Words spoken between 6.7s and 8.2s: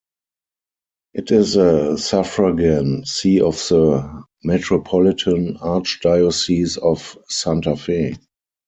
of Santa Fe.